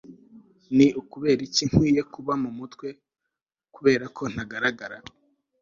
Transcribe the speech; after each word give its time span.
Ni 0.75 0.87
ukubera 1.01 1.41
iki 1.47 1.63
nkwiye 1.69 2.01
kuba 2.13 2.33
mu 2.43 2.49
mutwe 2.57 2.87
kubera 3.75 4.05
ko 4.15 4.23
ntagaragara 4.31 4.97